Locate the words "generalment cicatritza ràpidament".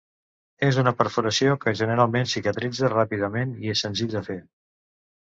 1.81-3.53